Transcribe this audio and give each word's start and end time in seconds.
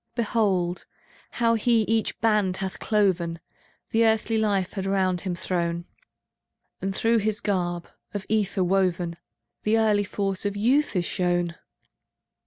Behold, 0.15 0.87
how 1.29 1.53
he 1.53 1.83
each 1.83 2.19
band 2.21 2.57
hath 2.57 2.79
cloven, 2.79 3.39
The 3.91 4.03
earthly 4.03 4.39
life 4.39 4.73
had 4.73 4.87
round 4.87 5.21
him 5.21 5.35
thrown. 5.35 5.85
And 6.81 6.95
through 6.95 7.19
his 7.19 7.39
garb, 7.39 7.87
of 8.11 8.25
ether 8.27 8.63
woven, 8.63 9.17
("The 9.61 9.77
early 9.77 10.03
force 10.03 10.43
of 10.43 10.57
youth 10.57 10.95
is 10.95 11.05
shown! 11.05 11.53